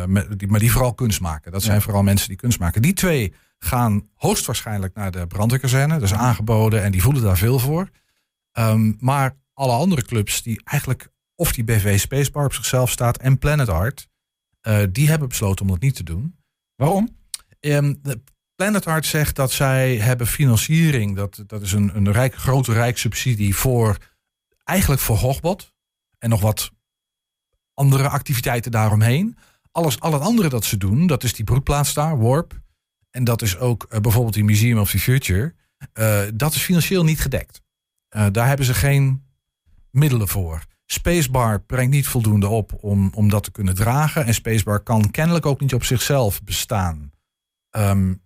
met, 0.05 0.39
die 0.39 0.47
maar 0.47 0.59
die 0.59 0.71
vooral 0.71 0.93
kunst 0.93 1.21
maken. 1.21 1.51
Dat 1.51 1.63
zijn 1.63 1.75
ja. 1.75 1.81
vooral 1.81 2.03
mensen 2.03 2.27
die 2.27 2.37
kunst 2.37 2.59
maken. 2.59 2.81
Die 2.81 2.93
twee 2.93 3.33
gaan 3.59 4.09
hoogstwaarschijnlijk 4.15 4.95
naar 4.95 5.11
de 5.11 5.27
brandweerkazerne. 5.27 6.01
Is 6.01 6.13
aangeboden 6.13 6.83
en 6.83 6.91
die 6.91 7.01
voelen 7.01 7.23
daar 7.23 7.37
veel 7.37 7.59
voor. 7.59 7.89
Um, 8.53 8.97
maar 8.99 9.37
alle 9.53 9.71
andere 9.71 10.03
clubs 10.03 10.41
die 10.41 10.61
eigenlijk, 10.63 11.09
of 11.35 11.53
die 11.53 11.63
BV 11.63 11.99
Spacebar 11.99 12.45
op 12.45 12.53
zichzelf 12.53 12.91
staat 12.91 13.17
en 13.17 13.37
Planet 13.37 13.69
Art, 13.69 14.07
uh, 14.67 14.83
die 14.91 15.09
hebben 15.09 15.27
besloten 15.27 15.65
om 15.65 15.71
dat 15.71 15.81
niet 15.81 15.95
te 15.95 16.03
doen. 16.03 16.35
Waarom? 16.75 17.17
Um, 17.59 18.01
Planet 18.55 18.87
Art 18.87 19.05
zegt 19.05 19.35
dat 19.35 19.51
zij 19.51 19.97
hebben 19.97 20.27
financiering. 20.27 21.15
Dat, 21.15 21.43
dat 21.47 21.61
is 21.61 21.71
een, 21.71 21.95
een 21.95 22.11
rijk, 22.11 22.35
grote 22.35 22.73
rijkssubsidie 22.73 23.55
voor 23.55 23.97
eigenlijk 24.63 25.01
voor 25.01 25.17
Hogbot. 25.17 25.73
En 26.17 26.29
nog 26.29 26.41
wat 26.41 26.71
andere 27.73 28.09
activiteiten 28.09 28.71
daaromheen. 28.71 29.37
Alles, 29.71 29.99
al 29.99 30.13
het 30.13 30.21
andere 30.21 30.49
dat 30.49 30.65
ze 30.65 30.77
doen, 30.77 31.07
dat 31.07 31.23
is 31.23 31.33
die 31.33 31.45
broedplaats 31.45 31.93
daar, 31.93 32.19
Warp. 32.19 32.61
En 33.11 33.23
dat 33.23 33.41
is 33.41 33.57
ook 33.57 33.87
uh, 33.89 33.99
bijvoorbeeld 33.99 34.33
die 34.33 34.43
Museum 34.43 34.77
of 34.77 34.91
the 34.91 34.99
Future. 34.99 35.53
Uh, 35.93 36.21
dat 36.33 36.53
is 36.53 36.61
financieel 36.61 37.03
niet 37.03 37.21
gedekt. 37.21 37.61
Uh, 38.15 38.25
daar 38.31 38.47
hebben 38.47 38.65
ze 38.65 38.73
geen 38.73 39.23
middelen 39.91 40.27
voor. 40.27 40.63
Spacebar 40.85 41.61
brengt 41.61 41.91
niet 41.91 42.07
voldoende 42.07 42.47
op 42.47 42.77
om, 42.83 43.11
om 43.13 43.29
dat 43.29 43.43
te 43.43 43.51
kunnen 43.51 43.75
dragen. 43.75 44.25
En 44.25 44.33
Spacebar 44.33 44.79
kan 44.79 45.11
kennelijk 45.11 45.45
ook 45.45 45.59
niet 45.59 45.73
op 45.73 45.83
zichzelf 45.83 46.43
bestaan. 46.43 47.11
Um, 47.77 48.21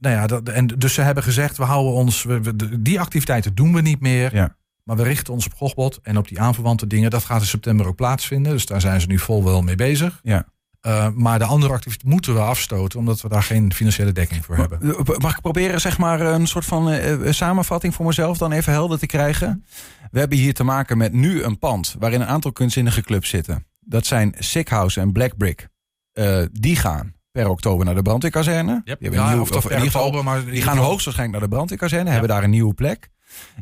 nou 0.00 0.14
ja, 0.14 0.26
dat, 0.26 0.48
en 0.48 0.66
dus 0.66 0.94
ze 0.94 1.00
hebben 1.00 1.22
gezegd, 1.22 1.56
we 1.56 1.64
houden 1.64 1.92
ons, 1.92 2.22
we, 2.22 2.40
we, 2.40 2.82
die 2.82 3.00
activiteiten 3.00 3.54
doen 3.54 3.72
we 3.72 3.80
niet 3.80 4.00
meer. 4.00 4.34
Ja. 4.34 4.56
Maar 4.82 4.96
we 4.96 5.02
richten 5.02 5.32
ons 5.32 5.46
op 5.46 5.54
Gochbot 5.54 5.98
en 6.02 6.16
op 6.16 6.28
die 6.28 6.40
aanverwante 6.40 6.86
dingen. 6.86 7.10
Dat 7.10 7.24
gaat 7.24 7.40
in 7.40 7.46
september 7.46 7.86
ook 7.86 7.96
plaatsvinden. 7.96 8.52
Dus 8.52 8.66
daar 8.66 8.80
zijn 8.80 9.00
ze 9.00 9.06
nu 9.06 9.18
vol 9.18 9.44
wel 9.44 9.62
mee 9.62 9.74
bezig. 9.74 10.20
Ja. 10.22 10.46
Uh, 10.86 11.08
maar 11.14 11.38
de 11.38 11.44
andere 11.44 11.72
activiteiten 11.72 12.08
moeten 12.08 12.34
we 12.34 12.40
afstoten, 12.40 12.98
omdat 12.98 13.20
we 13.20 13.28
daar 13.28 13.42
geen 13.42 13.72
financiële 13.72 14.12
dekking 14.12 14.44
voor 14.44 14.56
hebben. 14.56 14.78
Mag 15.18 15.34
ik 15.34 15.40
proberen, 15.40 15.80
zeg 15.80 15.98
maar, 15.98 16.20
een 16.20 16.46
soort 16.46 16.64
van 16.64 16.92
uh, 16.92 17.32
samenvatting 17.32 17.94
voor 17.94 18.06
mezelf 18.06 18.38
dan 18.38 18.52
even 18.52 18.72
helder 18.72 18.98
te 18.98 19.06
krijgen? 19.06 19.64
We 20.10 20.18
hebben 20.18 20.38
hier 20.38 20.54
te 20.54 20.64
maken 20.64 20.98
met 20.98 21.12
nu 21.12 21.42
een 21.42 21.58
pand 21.58 21.96
waarin 21.98 22.20
een 22.20 22.26
aantal 22.26 22.52
kunstzinnige 22.52 23.02
clubs 23.02 23.28
zitten. 23.28 23.66
Dat 23.80 24.06
zijn 24.06 24.34
Sick 24.38 24.68
House 24.68 25.00
en 25.00 25.12
Black 25.12 25.36
Brick. 25.36 25.68
Uh, 26.14 26.42
die 26.52 26.76
gaan 26.76 27.14
per 27.30 27.48
oktober 27.48 27.84
naar 27.84 27.94
de 27.94 28.02
brandweerkazerne. 28.02 28.80
Yep. 28.84 29.00
Die, 29.00 29.10
ja, 29.10 29.30
nieuw, 29.30 29.40
of, 29.40 29.50
of 29.50 29.64
in 29.64 29.70
ieder 29.70 29.84
geval, 29.86 30.04
oktober, 30.04 30.24
maar 30.24 30.44
die 30.44 30.62
gaan 30.62 30.76
hoogstwaarschijnlijk 30.76 31.38
naar 31.38 31.48
de 31.48 31.54
brandweerkazerne, 31.54 32.04
ja. 32.04 32.10
hebben 32.10 32.28
daar 32.28 32.44
een 32.44 32.50
nieuwe 32.50 32.74
plek. 32.74 33.10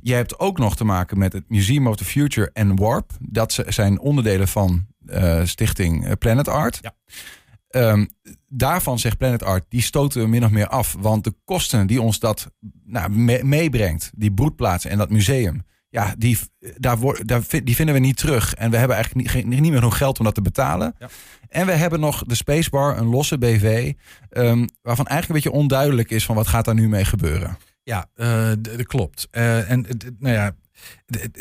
Je 0.02 0.14
hebt 0.14 0.38
ook 0.38 0.58
nog 0.58 0.76
te 0.76 0.84
maken 0.84 1.18
met 1.18 1.32
het 1.32 1.44
Museum 1.48 1.86
of 1.86 1.96
the 1.96 2.04
Future 2.04 2.50
en 2.52 2.76
Warp. 2.76 3.10
Dat 3.20 3.64
zijn 3.66 4.00
onderdelen 4.00 4.48
van 4.48 4.86
stichting 5.44 6.18
Planet 6.18 6.48
Art. 6.48 6.78
Ja. 6.82 6.94
Um, 7.90 8.08
daarvan 8.48 8.98
zegt 8.98 9.18
Planet 9.18 9.42
Art, 9.42 9.64
die 9.68 9.82
stoten 9.82 10.20
we 10.20 10.28
min 10.28 10.44
of 10.44 10.50
meer 10.50 10.68
af. 10.68 10.96
Want 11.00 11.24
de 11.24 11.34
kosten 11.44 11.86
die 11.86 12.02
ons 12.02 12.18
dat 12.18 12.50
nou, 12.84 13.10
me 13.10 13.40
meebrengt, 13.42 14.10
die 14.14 14.32
broedplaats 14.32 14.84
en 14.84 14.98
dat 14.98 15.10
museum... 15.10 15.62
ja, 15.88 16.14
die, 16.18 16.38
daar 16.76 16.98
daar, 17.24 17.42
die 17.64 17.74
vinden 17.74 17.94
we 17.94 18.00
niet 18.00 18.16
terug. 18.16 18.54
En 18.54 18.70
we 18.70 18.76
hebben 18.76 18.96
eigenlijk 18.96 19.34
niet, 19.34 19.60
niet 19.60 19.70
meer 19.70 19.78
genoeg 19.78 19.96
geld 19.96 20.18
om 20.18 20.24
dat 20.24 20.34
te 20.34 20.42
betalen. 20.42 20.94
Ja. 20.98 21.08
En 21.48 21.66
we 21.66 21.72
hebben 21.72 22.00
nog 22.00 22.24
de 22.24 22.34
Spacebar, 22.34 22.98
een 22.98 23.06
losse 23.06 23.38
BV... 23.38 23.92
Um, 24.30 24.68
waarvan 24.82 25.06
eigenlijk 25.06 25.28
een 25.28 25.50
beetje 25.50 25.60
onduidelijk 25.62 26.10
is 26.10 26.24
van 26.24 26.34
wat 26.34 26.46
gaat 26.46 26.64
daar 26.64 26.74
nu 26.74 26.88
mee 26.88 27.04
gebeuren. 27.04 27.58
Ja, 27.82 28.06
uh, 28.16 28.50
dat 28.60 28.86
klopt. 28.86 29.28
Uh, 29.32 29.70
en 29.70 29.86
nou 30.18 30.34
ja, 30.34 30.54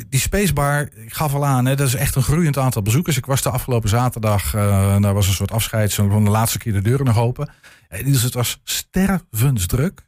die 0.10 0.20
Spacebar, 0.20 0.90
ik 0.96 1.14
gaf 1.14 1.34
al 1.34 1.46
aan, 1.46 1.66
hè, 1.66 1.76
dat 1.76 1.88
is 1.88 1.96
echt 1.96 2.16
een 2.16 2.24
groeiend 2.24 2.58
aantal 2.58 2.82
bezoekers. 2.82 3.18
Ik 3.18 3.26
was 3.26 3.42
de 3.42 3.50
afgelopen 3.50 3.90
zaterdag, 3.90 4.56
uh, 4.56 5.02
daar 5.02 5.14
was 5.14 5.28
een 5.28 5.34
soort 5.34 5.52
afscheid, 5.52 5.94
van 5.94 6.24
de 6.24 6.30
laatste 6.30 6.58
keer 6.58 6.74
de 6.74 6.82
deuren 6.82 7.06
nog 7.06 7.18
open. 7.18 7.50
Dus 8.04 8.22
het 8.22 8.34
was 8.34 8.60
stervensdruk. 8.64 10.08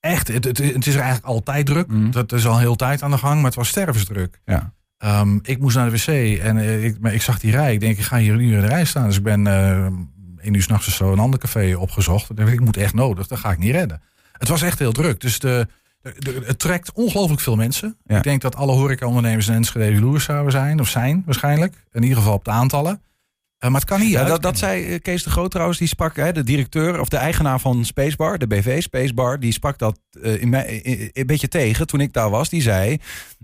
Echt, 0.00 0.28
het, 0.28 0.44
het, 0.44 0.58
het, 0.58 0.86
is 0.86 0.94
er 0.94 1.00
eigenlijk 1.00 1.26
altijd 1.26 1.66
druk. 1.66 1.88
Mm. 1.88 2.10
Dat 2.10 2.32
is 2.32 2.46
al 2.46 2.58
heel 2.58 2.76
tijd 2.76 3.02
aan 3.02 3.10
de 3.10 3.18
gang, 3.18 3.34
maar 3.34 3.44
het 3.44 3.54
was 3.54 3.68
stervensdruk. 3.68 4.40
Ja. 4.44 4.74
Um, 4.98 5.38
ik 5.42 5.58
moest 5.58 5.76
naar 5.76 5.90
de 5.90 5.96
wc 5.96 6.38
en 6.40 6.56
uh, 6.56 6.84
ik, 6.84 6.96
ik, 7.02 7.22
zag 7.22 7.38
die 7.38 7.50
rij. 7.50 7.72
Ik 7.72 7.80
denk, 7.80 7.98
ik 7.98 8.04
ga 8.04 8.18
hier 8.18 8.36
nu 8.36 8.54
in 8.54 8.60
de 8.60 8.66
rij 8.66 8.84
staan. 8.84 9.06
Dus 9.06 9.16
ik 9.16 9.22
ben 9.22 9.46
uh, 9.46 9.86
in 10.40 10.54
uur 10.54 10.62
s'nachts 10.62 10.96
zo 10.96 11.12
een 11.12 11.18
ander 11.18 11.40
café 11.40 11.76
opgezocht. 11.76 12.30
Ik, 12.30 12.48
ik 12.48 12.60
moet 12.60 12.76
echt 12.76 12.94
nodig, 12.94 13.26
dat 13.26 13.38
ga 13.38 13.50
ik 13.50 13.58
niet 13.58 13.70
redden. 13.70 14.02
Het 14.32 14.48
was 14.48 14.62
echt 14.62 14.78
heel 14.78 14.92
druk. 14.92 15.20
Dus 15.20 15.38
de, 15.38 15.68
het 16.44 16.58
trekt 16.58 16.92
ongelooflijk 16.92 17.40
veel 17.40 17.56
mensen. 17.56 17.96
Ik 18.06 18.22
denk 18.22 18.40
dat 18.40 18.56
alle 18.56 18.72
horecaondernemers 18.72 19.48
in 19.48 19.54
Enschede 19.54 19.92
jaloers 19.92 20.24
zouden 20.24 20.52
zijn. 20.52 20.80
Of 20.80 20.88
zijn 20.88 21.22
waarschijnlijk. 21.26 21.84
In 21.92 22.02
ieder 22.02 22.18
geval 22.18 22.34
op 22.34 22.44
de 22.44 22.50
aantallen. 22.50 23.02
Uh, 23.60 23.70
maar 23.70 23.80
het 23.80 23.88
kan 23.88 24.00
niet. 24.00 24.10
Ja, 24.10 24.24
dat, 24.24 24.42
dat 24.42 24.58
zei 24.58 24.84
eh, 24.84 25.00
Kees 25.00 25.22
de 25.22 25.30
Groot 25.30 25.50
trouwens. 25.50 25.78
Die 25.78 25.88
sprak, 25.88 26.16
hè, 26.16 26.32
de 26.32 26.42
directeur 26.42 27.00
of 27.00 27.08
de 27.08 27.16
eigenaar 27.16 27.60
van 27.60 27.84
Spacebar, 27.84 28.38
de 28.38 28.46
BV 28.46 28.82
Spacebar. 28.82 29.40
Die 29.40 29.52
sprak 29.52 29.78
dat 29.78 29.98
uh, 30.12 30.42
in, 30.42 30.54
een 31.12 31.26
beetje 31.26 31.48
tegen 31.48 31.86
toen 31.86 32.00
ik 32.00 32.12
daar 32.12 32.30
was. 32.30 32.48
Die 32.48 32.62
zei, 32.62 32.98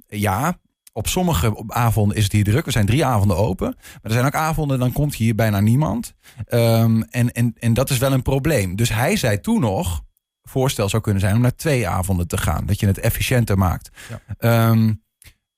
ja, 0.06 0.58
op 0.92 1.08
sommige 1.08 1.64
avonden 1.66 2.16
is 2.16 2.22
het 2.22 2.32
hier 2.32 2.44
druk. 2.44 2.64
We 2.64 2.70
zijn 2.70 2.86
drie 2.86 3.04
avonden 3.04 3.36
open. 3.36 3.74
Maar 3.76 4.00
er 4.02 4.12
zijn 4.12 4.26
ook 4.26 4.34
avonden, 4.34 4.78
dan 4.78 4.92
komt 4.92 5.14
hier 5.14 5.34
bijna 5.34 5.60
niemand. 5.60 6.14
Um, 6.48 7.02
en, 7.02 7.32
en, 7.32 7.54
en 7.58 7.74
dat 7.74 7.90
is 7.90 7.98
wel 7.98 8.12
een 8.12 8.22
probleem. 8.22 8.76
Dus 8.76 8.88
hij 8.88 9.16
zei 9.16 9.40
toen 9.40 9.60
nog 9.60 10.02
voorstel 10.42 10.88
zou 10.88 11.02
kunnen 11.02 11.20
zijn 11.20 11.34
om 11.34 11.40
naar 11.40 11.54
twee 11.56 11.88
avonden 11.88 12.28
te 12.28 12.36
gaan. 12.36 12.66
Dat 12.66 12.80
je 12.80 12.86
het 12.86 12.98
efficiënter 12.98 13.58
maakt. 13.58 13.90
Ja. 14.40 14.68
Um, 14.68 15.02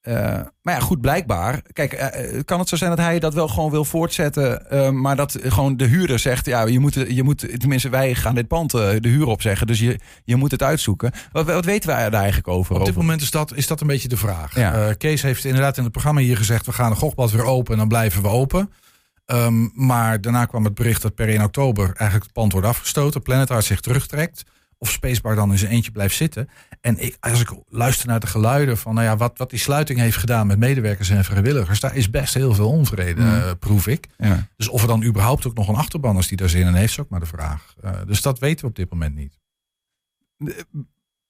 uh, 0.08 0.14
maar 0.62 0.74
ja, 0.74 0.80
goed, 0.80 1.00
blijkbaar. 1.00 1.62
Kijk, 1.72 1.92
uh, 1.92 2.40
kan 2.44 2.58
het 2.58 2.68
zo 2.68 2.76
zijn 2.76 2.90
dat 2.90 2.98
hij 2.98 3.18
dat 3.18 3.34
wel 3.34 3.48
gewoon 3.48 3.70
wil 3.70 3.84
voortzetten, 3.84 4.66
uh, 4.72 4.90
maar 4.90 5.16
dat 5.16 5.38
gewoon 5.42 5.76
de 5.76 5.84
huurder 5.84 6.18
zegt: 6.18 6.46
ja, 6.46 6.66
je 6.66 6.78
moet, 6.78 6.94
je 6.94 7.22
moet 7.22 7.60
tenminste, 7.60 7.88
wij 7.88 8.14
gaan 8.14 8.34
dit 8.34 8.48
pand 8.48 8.70
de 8.70 8.98
huur 9.00 9.26
opzeggen, 9.26 9.66
dus 9.66 9.78
je, 9.78 9.98
je 10.24 10.36
moet 10.36 10.50
het 10.50 10.62
uitzoeken. 10.62 11.12
Wat, 11.32 11.46
wat 11.46 11.64
weten 11.64 11.88
wij 11.88 12.10
daar 12.10 12.20
eigenlijk 12.20 12.48
over? 12.48 12.78
Op 12.78 12.84
dit 12.84 12.96
moment 12.96 13.20
is 13.20 13.30
dat, 13.30 13.54
is 13.54 13.66
dat 13.66 13.80
een 13.80 13.86
beetje 13.86 14.08
de 14.08 14.16
vraag. 14.16 14.54
Ja. 14.54 14.94
Kees 14.94 15.22
heeft 15.22 15.44
inderdaad 15.44 15.76
in 15.76 15.82
het 15.82 15.92
programma 15.92 16.20
hier 16.20 16.36
gezegd: 16.36 16.66
we 16.66 16.72
gaan 16.72 16.90
de 16.90 16.96
gochbad 16.96 17.30
weer 17.30 17.44
open 17.44 17.72
en 17.72 17.78
dan 17.78 17.88
blijven 17.88 18.22
we 18.22 18.28
open. 18.28 18.72
Um, 19.26 19.70
maar 19.74 20.20
daarna 20.20 20.44
kwam 20.44 20.64
het 20.64 20.74
bericht 20.74 21.02
dat 21.02 21.14
per 21.14 21.28
1 21.28 21.42
oktober 21.42 21.84
eigenlijk 21.84 22.22
het 22.22 22.32
pand 22.32 22.52
wordt 22.52 22.66
afgestoten, 22.66 23.22
Planet 23.22 23.50
Art 23.50 23.64
zich 23.64 23.80
terugtrekt 23.80 24.44
of 24.78 24.90
Spacebar 24.90 25.34
dan 25.34 25.50
in 25.50 25.58
zijn 25.58 25.70
eentje 25.70 25.90
blijft 25.90 26.16
zitten. 26.16 26.48
En 26.80 26.98
ik, 26.98 27.16
als 27.20 27.40
ik 27.40 27.54
luister 27.68 28.06
naar 28.06 28.20
de 28.20 28.26
geluiden 28.26 28.78
van 28.78 28.94
nou 28.94 29.06
ja, 29.06 29.16
wat, 29.16 29.38
wat 29.38 29.50
die 29.50 29.58
sluiting 29.58 29.98
heeft 29.98 30.16
gedaan 30.16 30.46
met 30.46 30.58
medewerkers 30.58 31.10
en 31.10 31.24
vrijwilligers, 31.24 31.80
daar 31.80 31.96
is 31.96 32.10
best 32.10 32.34
heel 32.34 32.54
veel 32.54 32.70
onvrede, 32.70 33.20
mm. 33.20 33.34
uh, 33.34 33.50
proef 33.58 33.86
ik. 33.86 34.08
Ja. 34.16 34.48
Dus 34.56 34.68
of 34.68 34.82
er 34.82 34.88
dan 34.88 35.04
überhaupt 35.04 35.46
ook 35.46 35.54
nog 35.54 35.68
een 35.68 35.74
achterban 35.74 36.18
is 36.18 36.28
die 36.28 36.36
daar 36.36 36.48
zin 36.48 36.66
in 36.66 36.74
heeft, 36.74 36.90
is 36.90 37.00
ook 37.00 37.08
maar 37.08 37.20
de 37.20 37.26
vraag. 37.26 37.74
Uh, 37.84 37.90
dus 38.06 38.22
dat 38.22 38.38
weten 38.38 38.60
we 38.60 38.70
op 38.70 38.76
dit 38.76 38.90
moment 38.90 39.14
niet. 39.14 39.38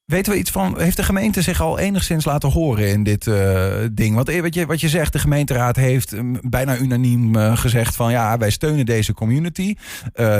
Weten 0.05 0.33
we 0.33 0.39
iets 0.39 0.51
van, 0.51 0.81
heeft 0.81 0.97
de 0.97 1.03
gemeente 1.03 1.43
zich 1.43 1.61
al 1.61 1.79
enigszins 1.79 2.25
laten 2.25 2.51
horen 2.51 2.89
in 2.89 3.03
dit 3.03 3.27
uh, 3.27 3.75
ding? 3.93 4.15
Want 4.15 4.37
wat 4.41 4.55
je, 4.55 4.67
wat 4.67 4.81
je 4.81 4.89
zegt, 4.89 5.13
de 5.13 5.19
gemeenteraad 5.19 5.77
heeft 5.77 6.13
um, 6.13 6.39
bijna 6.41 6.77
unaniem 6.77 7.37
uh, 7.37 7.57
gezegd 7.57 7.97
van 7.97 8.11
ja, 8.11 8.39
wij 8.39 8.51
steunen 8.51 8.87
deze 8.87 9.15
community. 9.15 9.75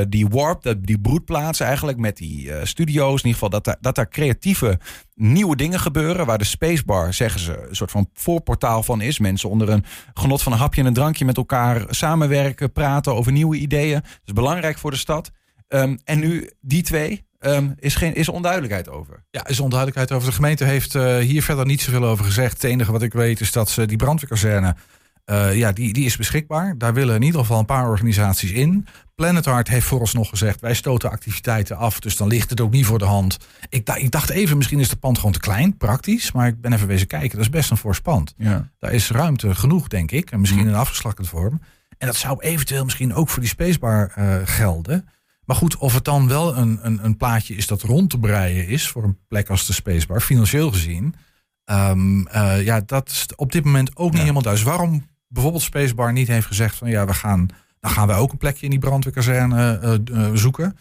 Die 0.09 0.29
warp, 0.29 0.75
die 0.79 1.01
broedplaats 1.01 1.61
eigenlijk 1.61 1.99
met 1.99 2.17
die 2.17 2.51
studio's, 2.63 3.23
in 3.23 3.29
ieder 3.29 3.33
geval 3.33 3.49
dat, 3.49 3.65
daar, 3.65 3.77
dat 3.81 3.95
daar 3.95 4.09
creatieve 4.09 4.79
nieuwe 5.15 5.57
dingen 5.57 5.81
gebeuren. 5.81 6.27
Waar 6.27 6.39
de 6.39 6.45
Spacebar, 6.45 7.15
zeggen 7.15 7.41
ze, 7.41 7.67
een 7.69 7.77
soort 7.77 7.91
van 7.91 8.09
voorportaal 8.15 8.83
van 8.83 9.01
is. 9.01 9.19
Mensen 9.19 9.51
onder 9.51 9.69
een 9.69 9.85
genot 10.15 10.43
van 10.43 10.53
een 10.53 10.59
hapje 10.59 10.81
en 10.81 10.87
een 10.87 10.95
drankje 10.95 11.25
met 11.25 11.37
elkaar 11.37 11.85
samenwerken, 11.89 12.73
praten 12.73 13.15
over 13.15 13.33
nieuwe 13.33 13.57
ideeën. 13.57 14.01
Dat 14.01 14.21
is 14.25 14.33
belangrijk 14.33 14.79
voor 14.79 14.91
de 14.91 14.97
stad. 14.97 15.31
Um, 15.69 15.99
en 16.05 16.19
nu 16.19 16.51
die 16.61 16.83
twee, 16.83 17.25
Um, 17.47 17.75
is, 17.79 17.95
geen, 17.95 18.15
is 18.15 18.29
onduidelijkheid 18.29 18.89
over. 18.89 19.25
Ja, 19.31 19.47
is 19.47 19.61
onduidelijkheid 19.61 20.13
over. 20.13 20.29
De 20.29 20.35
gemeente 20.35 20.65
heeft 20.65 20.95
uh, 20.95 21.17
hier 21.17 21.43
verder 21.43 21.67
niet 21.67 21.83
zoveel 21.83 22.05
over 22.05 22.25
gezegd. 22.25 22.53
Het 22.53 22.65
enige 22.65 22.93
wat 22.93 23.03
ik 23.03 23.13
weet 23.13 23.41
is 23.41 23.53
dat 23.53 23.71
ze 23.71 23.87
die 23.87 23.97
brandweerkazerne, 23.97 24.77
uh, 25.27 25.57
ja, 25.57 25.73
die, 25.73 25.93
die 25.93 26.05
is 26.05 26.17
beschikbaar. 26.17 26.79
Daar 26.79 26.95
willen 26.95 27.15
in 27.15 27.23
ieder 27.23 27.41
geval 27.41 27.59
een 27.59 27.65
paar 27.65 27.89
organisaties 27.89 28.51
in. 28.51 28.87
Planet 29.15 29.47
Art 29.47 29.69
heeft 29.69 29.87
vooralsnog 29.87 30.29
gezegd, 30.29 30.61
wij 30.61 30.75
stoten 30.75 31.11
activiteiten 31.11 31.77
af, 31.77 32.01
dus 32.01 32.17
dan 32.17 32.29
ligt 32.29 32.51
het 32.51 32.61
ook 32.61 32.71
niet 32.71 32.87
voor 32.87 32.99
de 32.99 33.05
hand. 33.05 33.37
Ik, 33.69 33.89
ik 33.89 34.11
dacht 34.11 34.31
even, 34.31 34.57
misschien 34.57 34.81
is 34.81 34.89
de 34.89 34.97
pand 34.97 35.17
gewoon 35.17 35.33
te 35.33 35.41
klein, 35.41 35.77
praktisch, 35.77 36.33
maar 36.33 36.47
ik 36.47 36.61
ben 36.61 36.73
even 36.73 36.87
wezen 36.87 37.07
kijken. 37.07 37.31
Dat 37.31 37.41
is 37.41 37.51
best 37.51 37.71
een 37.71 37.77
fors 37.77 38.01
pand. 38.01 38.35
Ja. 38.37 38.71
Daar 38.79 38.93
is 38.93 39.11
ruimte 39.11 39.55
genoeg, 39.55 39.89
denk 39.89 40.11
ik, 40.11 40.31
en 40.31 40.41
misschien 40.41 40.63
mm. 40.63 40.69
in 40.69 40.75
afgeslakkende 40.75 41.31
vorm. 41.31 41.61
En 41.99 42.07
dat 42.07 42.17
zou 42.17 42.41
eventueel 42.41 42.85
misschien 42.85 43.15
ook 43.15 43.29
voor 43.29 43.41
die 43.41 43.51
spacebar 43.51 44.13
uh, 44.19 44.37
gelden. 44.45 45.09
Maar 45.47 45.57
goed, 45.57 45.77
of 45.77 45.95
het 45.95 46.05
dan 46.05 46.29
wel 46.29 46.57
een, 46.57 46.79
een, 46.83 47.05
een 47.05 47.17
plaatje 47.17 47.55
is 47.55 47.67
dat 47.67 47.83
rond 47.83 48.11
te 48.11 48.19
breien 48.19 48.69
is 48.69 48.89
voor 48.89 49.05
een 49.05 49.19
plek 49.29 49.51
als 49.51 49.67
de 49.67 49.73
Spacebar, 49.73 50.21
financieel 50.21 50.71
gezien. 50.71 51.15
Um, 51.71 52.29
uh, 52.29 52.65
ja, 52.65 52.81
dat 52.87 53.09
is 53.09 53.27
op 53.37 53.53
dit 53.53 53.65
moment 53.65 53.97
ook 53.97 54.11
niet 54.11 54.21
helemaal 54.21 54.43
duidelijk. 54.43 54.71
Dus 54.71 54.79
waarom 54.79 55.07
bijvoorbeeld 55.29 55.63
Spacebar 55.63 56.13
niet 56.13 56.29
heeft 56.29 56.47
gezegd 56.47 56.77
van 56.77 56.89
ja, 56.89 57.07
we 57.07 57.15
gaan, 57.15 57.49
dan 57.81 57.91
gaan 57.91 58.07
we 58.07 58.13
ook 58.13 58.33
een 58.33 58.39
plekje 58.39 58.65
in 58.65 58.71
die 58.71 58.79
brandweerkazerne 58.79 59.81
uh, 60.11 60.17
uh, 60.19 60.31
zoeken. 60.35 60.77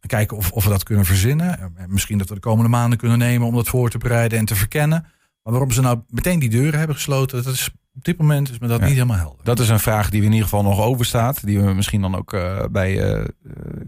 En 0.00 0.08
kijken 0.08 0.36
of, 0.36 0.52
of 0.52 0.64
we 0.64 0.70
dat 0.70 0.82
kunnen 0.82 1.04
verzinnen. 1.04 1.74
Misschien 1.88 2.18
dat 2.18 2.28
we 2.28 2.34
de 2.34 2.40
komende 2.40 2.70
maanden 2.70 2.98
kunnen 2.98 3.18
nemen 3.18 3.46
om 3.46 3.54
dat 3.54 3.68
voor 3.68 3.90
te 3.90 3.98
bereiden 3.98 4.38
en 4.38 4.44
te 4.44 4.54
verkennen. 4.54 5.02
Maar 5.42 5.52
waarom 5.52 5.70
ze 5.70 5.80
nou 5.80 6.00
meteen 6.08 6.38
die 6.38 6.48
deuren 6.48 6.78
hebben 6.78 6.96
gesloten, 6.96 7.44
dat 7.44 7.54
is 7.54 7.70
op 7.98 8.04
dit 8.04 8.18
moment 8.18 8.50
is 8.50 8.58
me 8.58 8.68
dat 8.68 8.80
niet 8.80 8.90
helemaal 8.90 9.16
helder. 9.16 9.44
Dat 9.44 9.58
is 9.58 9.68
een 9.68 9.80
vraag 9.80 10.10
die 10.10 10.20
we 10.20 10.26
in 10.26 10.32
ieder 10.32 10.48
geval 10.48 10.62
nog 10.62 10.80
overstaat. 10.80 11.44
Die 11.46 11.60
we 11.60 11.74
misschien 11.74 12.00
dan 12.00 12.16
ook 12.16 12.32
uh, 12.32 12.64
bij 12.70 13.18
uh, 13.18 13.24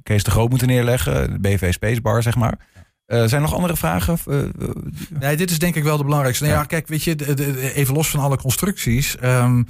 Kees 0.03 0.25
de 0.25 0.31
Groot 0.31 0.51
moeten 0.51 0.69
neerleggen. 0.69 1.33
De 1.33 1.39
BV 1.39 1.73
Spacebar, 1.73 2.23
zeg 2.23 2.37
maar. 2.37 2.59
Uh, 3.07 3.19
zijn 3.19 3.31
er 3.31 3.41
nog 3.41 3.55
andere 3.55 3.77
vragen? 3.77 4.19
nee, 5.21 5.37
dit 5.37 5.51
is 5.51 5.59
denk 5.59 5.75
ik 5.75 5.83
wel 5.83 5.97
de 5.97 6.05
belangrijkste. 6.05 6.45
Nou 6.45 6.57
ja, 6.57 6.65
kijk, 6.65 6.89
weet 6.89 7.03
je, 7.03 7.17
de, 7.17 7.35
de, 7.35 7.75
even 7.75 7.95
los 7.95 8.09
van 8.09 8.21
alle 8.21 8.37
constructies. 8.37 9.17
Um, 9.23 9.67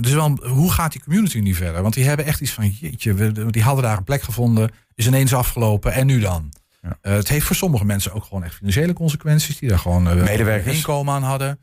dus 0.00 0.12
wel, 0.12 0.38
hoe 0.42 0.72
gaat 0.72 0.92
die 0.92 1.02
community 1.02 1.38
nu 1.38 1.54
verder? 1.54 1.82
Want 1.82 1.94
die 1.94 2.04
hebben 2.04 2.26
echt 2.26 2.40
iets 2.40 2.52
van, 2.52 2.68
jeetje, 2.68 3.14
we, 3.14 3.50
die 3.50 3.62
hadden 3.62 3.84
daar 3.84 3.96
een 3.96 4.04
plek 4.04 4.22
gevonden, 4.22 4.70
is 4.94 5.06
ineens 5.06 5.34
afgelopen 5.34 5.92
en 5.92 6.06
nu 6.06 6.20
dan? 6.20 6.52
Ja. 6.82 7.10
het 7.10 7.28
heeft 7.28 7.46
voor 7.46 7.56
sommige 7.56 7.84
mensen 7.84 8.12
ook 8.12 8.24
gewoon 8.24 8.44
echt 8.44 8.54
financiële 8.54 8.92
consequenties, 8.92 9.58
die 9.58 9.68
daar 9.68 9.78
gewoon 9.78 10.02
medewerkers 10.02 10.76
inkomen 10.76 11.14
aan 11.14 11.22
hadden. 11.22 11.58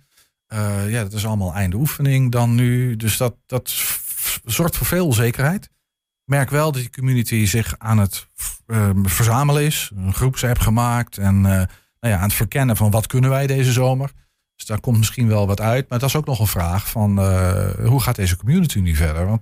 Uh, 0.53 0.89
ja, 0.91 1.03
dat 1.03 1.13
is 1.13 1.25
allemaal 1.25 1.53
einde 1.53 1.75
oefening 1.75 2.31
dan 2.31 2.55
nu. 2.55 2.95
Dus 2.95 3.17
dat, 3.17 3.35
dat 3.45 3.69
zorgt 4.45 4.77
voor 4.77 4.87
veel 4.87 5.05
onzekerheid. 5.05 5.63
Ik 5.63 6.35
merk 6.35 6.49
wel 6.49 6.71
dat 6.71 6.81
die 6.81 6.91
community 6.91 7.45
zich 7.45 7.75
aan 7.77 7.97
het 7.97 8.27
uh, 8.67 8.89
verzamelen 9.03 9.63
is. 9.63 9.91
Een 9.95 10.13
groepsapp 10.13 10.59
gemaakt. 10.59 11.17
En 11.17 11.35
uh, 11.35 11.43
nou 11.43 11.67
ja, 11.99 12.15
aan 12.15 12.21
het 12.21 12.33
verkennen 12.33 12.77
van 12.77 12.91
wat 12.91 13.07
kunnen 13.07 13.29
wij 13.29 13.47
deze 13.47 13.71
zomer. 13.71 14.11
Dus 14.55 14.65
daar 14.65 14.79
komt 14.79 14.97
misschien 14.97 15.27
wel 15.27 15.47
wat 15.47 15.61
uit. 15.61 15.89
Maar 15.89 15.99
dat 15.99 16.09
is 16.09 16.15
ook 16.15 16.25
nog 16.25 16.39
een 16.39 16.47
vraag 16.47 16.89
van 16.89 17.19
hoe 17.85 18.01
gaat 18.01 18.15
deze 18.15 18.37
community 18.37 18.79
nu 18.79 18.95
verder? 18.95 19.25
Want 19.25 19.41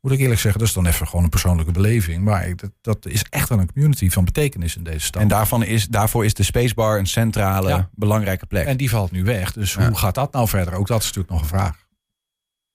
moet 0.00 0.12
ik 0.12 0.18
eerlijk 0.18 0.40
zeggen, 0.40 0.60
dat 0.60 0.68
is 0.68 0.74
dan 0.74 0.86
even 0.86 1.06
gewoon 1.06 1.24
een 1.24 1.30
persoonlijke 1.30 1.72
beleving. 1.72 2.24
Maar 2.24 2.56
dat, 2.56 2.70
dat 2.80 3.06
is 3.06 3.24
echt 3.30 3.48
wel 3.48 3.58
een 3.58 3.72
community 3.72 4.10
van 4.10 4.24
betekenis 4.24 4.76
in 4.76 4.84
deze 4.84 5.06
stad. 5.06 5.22
En 5.22 5.28
daarvan 5.28 5.62
is, 5.64 5.86
daarvoor 5.86 6.24
is 6.24 6.34
de 6.34 6.42
Spacebar 6.42 6.98
een 6.98 7.06
centrale, 7.06 7.88
belangrijke 7.94 8.46
plek. 8.46 8.66
En 8.66 8.76
die 8.76 8.90
valt 8.90 9.10
nu 9.10 9.24
weg. 9.24 9.52
Dus 9.52 9.74
hoe 9.74 9.96
gaat 9.96 10.14
dat 10.14 10.32
nou 10.32 10.48
verder? 10.48 10.74
Ook 10.74 10.86
dat 10.86 11.00
is 11.00 11.06
natuurlijk 11.06 11.32
nog 11.32 11.40
een 11.40 11.48
vraag. 11.48 11.85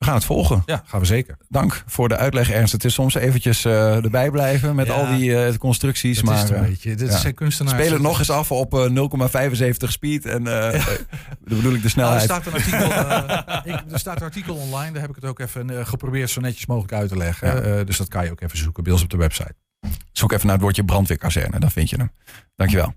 We 0.02 0.08
gaan 0.08 0.16
het 0.16 0.26
volgen. 0.26 0.64
Ja, 0.66 0.84
gaan 0.86 1.00
we 1.00 1.06
zeker. 1.06 1.38
Dank 1.50 1.84
voor 1.86 2.10
de 2.10 2.18
uitleg, 2.18 2.50
Ernst. 2.52 2.72
Het 2.72 2.84
is 2.84 2.94
soms 2.94 3.16
eventjes 3.16 3.66
uh, 3.66 4.04
erbij 4.04 4.32
blijven 4.32 4.76
met 4.76 4.90
al 4.90 5.18
die 5.18 5.30
uh, 5.30 5.54
constructies. 5.54 6.18
Het 6.18 6.26
maar, 6.26 6.44
is 6.44 6.50
een 6.50 6.66
beetje. 6.66 6.96
Dit 6.96 7.22
ja. 7.22 7.32
kunstenaars. 7.32 7.78
Speel 7.78 7.94
het 7.94 8.02
nog 8.02 8.20
eens 8.20 8.30
af 8.30 8.52
op 8.52 8.74
uh, 8.74 9.70
0,75 9.72 9.72
speed. 9.78 10.26
En 10.26 10.44
ja. 10.44 10.72
dan 10.72 10.82
bedoel 11.40 11.74
ik 11.74 11.82
de 11.82 11.90
snelheid. 11.90 12.28
Nou, 12.28 12.44
er, 12.44 12.44
staat 12.44 12.46
een 12.46 12.80
artikel, 12.80 13.74
ik, 13.74 13.92
er 13.92 14.00
staat 14.00 14.16
een 14.16 14.24
artikel 14.24 14.56
online. 14.56 14.92
Daar 14.92 15.02
heb 15.02 15.10
ik 15.10 15.16
het 15.16 15.26
ook 15.26 15.40
even 15.40 15.88
geprobeerd 15.88 16.30
zo 16.30 16.42
netjes 16.42 16.66
mogelijk 16.66 16.94
uit 16.94 17.10
te 17.10 17.18
leggen. 17.18 17.86
dus 17.86 17.98
dat 17.98 18.08
kan 18.08 18.24
je 18.24 18.32
ook 18.32 18.42
even 18.42 18.58
zoeken 18.58 18.84
bij 18.84 18.94
ons 18.94 19.04
op 19.04 19.10
de 19.10 19.18
website. 19.18 19.56
Zoek 20.12 20.32
even 20.32 20.46
naar 20.46 20.56
het 20.56 20.64
woordje 20.64 20.86
brandweerkazerne. 20.86 21.60
Dan 21.60 21.72
vind 21.72 21.90
je 21.90 21.96
hem. 21.96 22.12
Dankjewel. 22.56 22.94